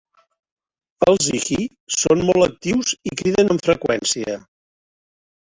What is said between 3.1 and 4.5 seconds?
i criden amb freqüència.